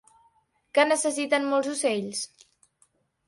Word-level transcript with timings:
Què 0.77 0.85
necessiten 0.91 1.45
molts 1.51 1.69
ocells? 1.73 2.23